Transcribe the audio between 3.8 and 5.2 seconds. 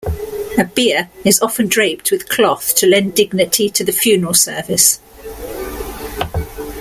the funeral service.